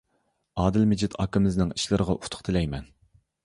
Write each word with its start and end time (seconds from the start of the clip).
ئادىل 0.63 0.87
مىجىت 0.93 1.19
ئاكىمىزنىڭ 1.25 1.77
ئىشلىرىغا 1.77 2.19
ئۇتۇق 2.19 2.45
تىلەيمەن! 2.51 2.93